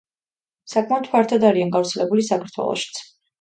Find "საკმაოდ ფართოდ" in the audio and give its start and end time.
0.71-1.45